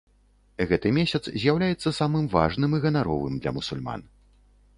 [0.69, 4.01] Гэты месяц з'яўляецца самым важным і ганаровым для мусульман.